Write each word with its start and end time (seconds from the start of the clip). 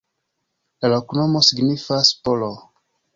La 0.85 0.89
loknomo 0.93 1.41
signifas: 1.51 2.13
polo. 2.29 2.49